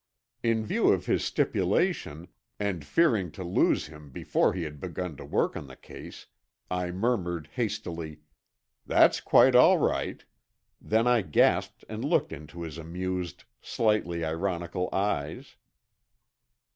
[0.41, 2.27] In view of his stipulation
[2.59, 6.25] and fearing to lose him before he had begun work on the case,
[6.71, 8.21] I murmured hastily,
[8.83, 10.25] "That's quite all right,"
[10.81, 15.55] then I gasped and looked into his amused, slightly ironical eyes.